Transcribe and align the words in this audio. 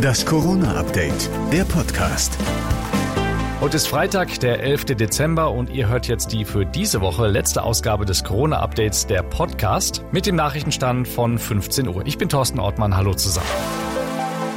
Das 0.00 0.24
Corona-Update, 0.24 1.28
der 1.52 1.64
Podcast. 1.64 2.38
Heute 3.60 3.76
ist 3.76 3.86
Freitag, 3.86 4.40
der 4.40 4.62
11. 4.62 4.84
Dezember 4.96 5.50
und 5.52 5.70
ihr 5.70 5.88
hört 5.88 6.08
jetzt 6.08 6.32
die 6.32 6.44
für 6.44 6.64
diese 6.64 7.00
Woche 7.00 7.26
letzte 7.26 7.62
Ausgabe 7.62 8.04
des 8.04 8.24
Corona-Updates, 8.24 9.06
der 9.06 9.22
Podcast, 9.22 10.02
mit 10.12 10.26
dem 10.26 10.36
Nachrichtenstand 10.36 11.08
von 11.08 11.38
15 11.38 11.88
Uhr. 11.88 12.06
Ich 12.06 12.18
bin 12.18 12.28
Thorsten 12.28 12.60
Ortmann, 12.60 12.96
hallo 12.96 13.14
zusammen. 13.14 13.46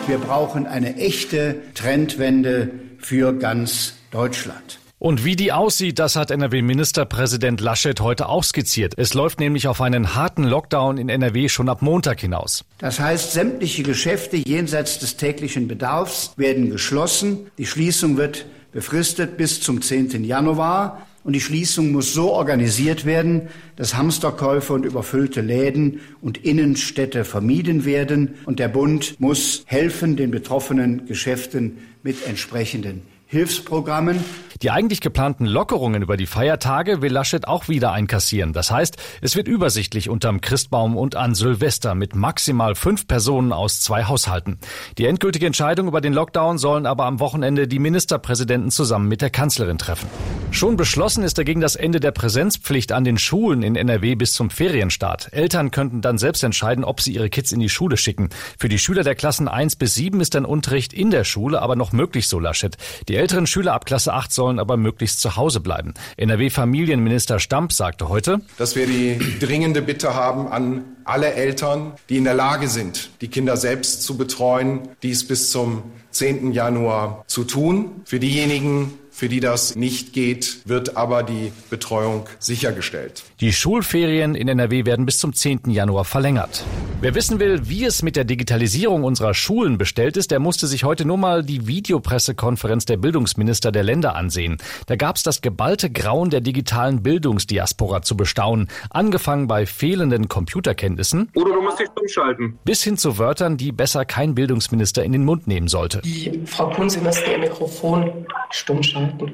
Wir 0.08 0.18
brauchen 0.18 0.66
eine 0.66 0.96
echte 0.96 1.56
Trendwende 1.74 2.72
für 2.98 3.34
ganz 3.34 3.96
Deutschland. 4.12 4.80
Und 5.00 5.24
wie 5.24 5.36
die 5.36 5.52
aussieht, 5.52 6.00
das 6.00 6.16
hat 6.16 6.32
NRW-Ministerpräsident 6.32 7.62
Laschet 7.62 8.00
heute 8.00 8.30
auch 8.30 8.44
skizziert. 8.44 8.96
Es 8.98 9.14
läuft 9.14 9.40
nämlich 9.40 9.68
auf 9.68 9.80
einen 9.80 10.16
harten 10.16 10.44
Lockdown 10.44 10.98
in 10.98 11.08
NRW 11.08 11.50
schon 11.50 11.70
ab 11.70 11.84
Montag 11.84 12.20
hinaus. 12.20 12.66
Das 12.80 13.00
heißt, 13.00 13.32
sämtliche 13.32 13.84
Geschäfte 13.84 14.38
jenseits 14.38 14.98
des 14.98 15.16
täglichen 15.16 15.68
Bedarfs 15.68 16.34
werden 16.36 16.72
geschlossen. 16.72 17.52
Die 17.60 17.68
Schließung 17.68 18.18
wird 18.18 18.48
befristet 18.72 19.38
bis 19.38 19.62
zum 19.62 19.84
10. 19.84 20.24
Januar. 20.24 21.06
Und 21.24 21.34
die 21.34 21.42
Schließung 21.42 21.92
muss 21.92 22.14
so 22.14 22.32
organisiert 22.32 23.06
werden, 23.06 23.50
dass 23.76 23.96
Hamsterkäufe 23.96 24.74
und 24.74 24.86
überfüllte 24.86 25.42
Läden 25.42 26.00
und 26.22 26.40
Innenstädte 26.40 27.24
vermieden 27.24 27.86
werden. 27.86 28.36
Und 28.46 28.60
der 28.60 28.70
Bund 28.70 29.20
muss 29.20 29.64
helfen 29.68 30.16
den 30.16 30.32
betroffenen 30.32 31.06
Geschäften 31.06 31.80
mit 32.02 32.26
entsprechenden 32.26 33.04
Hilfsprogrammen. 33.28 34.24
Die 34.62 34.72
eigentlich 34.72 35.02
geplanten 35.02 35.46
Lockerungen 35.46 36.02
über 36.02 36.18
die 36.18 36.26
Feiertage 36.26 37.02
will 37.02 37.12
Laschet 37.12 37.48
auch 37.48 37.68
wieder 37.68 37.92
einkassieren. 37.92 38.54
Das 38.54 38.72
heißt, 38.72 38.98
es 39.22 39.36
wird 39.36 39.48
übersichtlich 39.48 40.10
unterm 40.10 40.42
Christbaum 40.42 40.98
und 40.98 41.16
an 41.16 41.36
Silvester 41.36 41.94
mit 41.94 42.16
maximal 42.16 42.74
fünf 42.74 43.06
Personen 43.06 43.52
aus 43.52 43.82
zwei 43.82 44.06
Haushalten. 44.06 44.58
Die 44.98 45.06
endgültige 45.06 45.46
Entscheidung 45.46 45.88
über 45.88 46.02
den 46.02 46.14
Lockdown 46.14 46.58
sollen 46.58 46.88
aber 46.88 47.06
am 47.06 47.20
Wochenende 47.20 47.68
die 47.68 47.78
Ministerpräsidenten 47.78 48.72
zusammen 48.72 49.08
mit 49.08 49.22
der 49.22 49.30
Kanzlerin 49.30 49.78
treffen. 49.78 50.08
Schon 50.50 50.78
beschlossen 50.78 51.24
ist 51.24 51.38
dagegen 51.38 51.62
das 51.62 51.76
Ende 51.76 52.00
der 52.00 52.12
Präsenzpflicht 52.12 52.94
an 52.94 53.04
den 53.04 53.20
Schulen 53.20 53.62
in 53.62 53.76
NRW 53.76 54.16
bis 54.16 54.34
zum 54.34 54.50
Ferienstart. 54.50 55.34
Eltern 55.34 55.70
könnten 55.70 56.02
dann 56.02 56.18
selbst 56.18 56.44
entscheiden, 56.44 56.84
ob 56.84 57.02
sie 57.02 57.14
ihre 57.14 57.30
Kids 57.30 57.52
in 57.52 57.60
die 57.60 57.70
Schule 57.70 57.98
schicken. 57.98 58.30
Für 58.58 58.70
die 58.70 58.80
Schüler 58.80 59.04
der 59.04 59.14
Klassen 59.14 59.48
1 59.48 59.76
bis 59.76 59.94
7 59.96 60.20
ist 60.20 60.36
ein 60.36 60.46
Unterricht 60.46 60.94
in 60.94 61.12
der 61.12 61.26
Schule 61.26 61.62
aber 61.62 61.76
noch 61.76 61.92
möglich, 61.92 62.28
so 62.28 62.40
Laschet. 62.40 62.76
Die 63.08 63.17
älteren 63.18 63.48
Schüler 63.48 63.74
ab 63.74 63.86
Klasse 63.86 64.14
8 64.14 64.32
sollen 64.32 64.60
aber 64.60 64.78
möglichst 64.78 65.20
zu 65.20 65.36
Hause 65.36 65.60
bleiben. 65.60 65.94
NRW-Familienminister 66.18 67.40
Stamp 67.40 67.74
sagte 67.74 68.10
heute, 68.10 68.42
dass 68.58 68.76
wir 68.76 68.88
die 68.88 69.20
dringende 69.40 69.82
Bitte 69.82 70.14
haben 70.14 70.48
an 70.48 70.86
alle 71.04 71.34
Eltern, 71.34 71.94
die 72.10 72.18
in 72.18 72.24
der 72.24 72.34
Lage 72.34 72.68
sind, 72.68 73.10
die 73.22 73.28
Kinder 73.28 73.58
selbst 73.58 74.04
zu 74.04 74.18
betreuen, 74.18 74.90
dies 75.04 75.28
bis 75.28 75.52
zum 75.52 75.84
10. 76.12 76.52
Januar 76.52 77.24
zu 77.28 77.44
tun. 77.44 78.02
Für 78.06 78.20
diejenigen, 78.20 78.94
für 79.18 79.30
die 79.30 79.40
das 79.40 79.76
nicht 79.76 80.14
geht, 80.14 80.60
wird 80.66 80.96
aber 80.96 81.24
die 81.24 81.52
Betreuung 81.72 82.28
sichergestellt. 82.38 83.24
Die 83.40 83.52
Schulferien 83.52 84.36
in 84.36 84.48
NRW 84.48 84.86
werden 84.86 85.08
bis 85.08 85.18
zum 85.18 85.34
10. 85.34 85.72
Januar 85.72 86.06
verlängert. 86.06 86.64
Wer 87.02 87.16
wissen 87.16 87.40
will, 87.40 87.68
wie 87.68 87.84
es 87.84 88.04
mit 88.04 88.16
der 88.16 88.26
Digitalisierung 88.26 89.04
unserer 89.04 89.34
Schulen 89.34 89.80
bestellt 89.80 90.18
ist, 90.18 90.30
der 90.30 90.40
musste 90.40 90.68
sich 90.68 90.84
heute 90.84 91.04
nur 91.04 91.18
mal 91.18 91.42
die 91.44 91.66
Videopressekonferenz 91.66 92.86
der 92.86 92.98
Bildungsminister 92.98 93.72
der 93.72 93.82
Länder 93.82 94.16
ansehen. 94.16 94.58
Da 94.86 94.96
gab 94.96 95.16
es 95.16 95.24
das 95.24 95.42
geballte 95.42 95.90
Grauen 95.90 96.30
der 96.30 96.42
digitalen 96.42 97.02
Bildungsdiaspora 97.02 98.04
zu 98.04 98.16
bestaunen, 98.18 98.68
angefangen 98.92 99.48
bei 99.48 99.66
fehlenden 99.66 100.28
Computerkenntnissen. 100.28 101.32
Oder 101.34 101.56
du 101.56 101.62
musst 101.64 101.80
dich 101.80 101.90
umschalten. 102.00 102.60
Bis 102.64 102.84
hin 102.84 102.98
zu 102.98 103.18
Wörtern, 103.18 103.58
die 103.58 103.72
besser 103.72 104.06
kein 104.06 104.36
Bildungsminister 104.36 105.04
in 105.04 105.12
den 105.12 105.26
Mund 105.26 105.48
nehmen 105.48 105.70
sollte. 105.70 106.02
Die 106.04 106.40
Frau 106.46 106.70
Kunze 106.70 107.00
ihr 107.00 107.40
Mikrofon 107.40 108.28
stumm 108.52 108.84
schalten. 108.84 109.34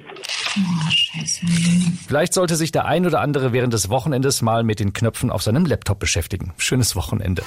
Oh, 0.56 0.90
scheiße. 0.90 1.46
Vielleicht 2.08 2.34
sollte 2.34 2.56
sich 2.56 2.72
der 2.72 2.86
ein 2.86 3.06
oder 3.06 3.22
andere 3.22 3.54
während 3.54 3.74
des 3.74 3.90
Wochenendes 3.90 4.42
mal 4.42 4.64
mit 4.64 4.80
den 4.80 4.94
Knöpfen 4.94 5.32
auf 5.32 5.42
seinem 5.44 5.66
Laptop 5.66 6.00
beschäftigen. 6.00 6.54
Schönes 6.58 6.96
Wochenende. 6.96 7.44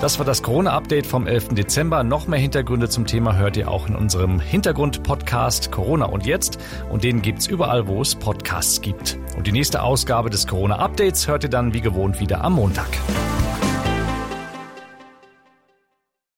Das 0.00 0.18
war 0.18 0.26
das 0.26 0.42
Corona-Update 0.42 1.06
vom 1.06 1.26
11. 1.26 1.54
Dezember. 1.54 2.04
Noch 2.04 2.28
mehr 2.28 2.38
Hintergründe 2.38 2.90
zum 2.90 3.06
Thema 3.06 3.36
hört 3.36 3.56
ihr 3.56 3.70
auch 3.70 3.88
in 3.88 3.96
unserem 3.96 4.40
Hintergrund-Podcast 4.40 5.72
Corona 5.72 6.04
und 6.04 6.26
Jetzt. 6.26 6.58
Und 6.90 7.02
den 7.02 7.22
gibt's 7.22 7.46
überall, 7.46 7.86
wo 7.86 8.02
es 8.02 8.14
Podcasts 8.14 8.82
gibt. 8.82 9.18
Und 9.38 9.46
die 9.46 9.52
nächste 9.52 9.82
Ausgabe 9.82 10.28
des 10.28 10.46
Corona-Updates 10.46 11.28
hört 11.28 11.44
ihr 11.44 11.50
dann 11.50 11.72
wie 11.72 11.80
gewohnt 11.80 12.20
wieder 12.20 12.44
am 12.44 12.54
Montag. 12.54 12.88